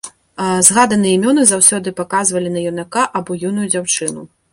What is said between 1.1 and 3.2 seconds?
імёны заўсёды паказвалі на юнака